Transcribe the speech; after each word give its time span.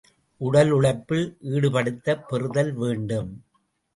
உடல், 0.41 0.71
உழைப்பில் 0.71 1.27
ஈடுபடுத்தப் 1.49 2.23
பெறுதல் 2.29 2.73
வேண்டும். 2.73 3.29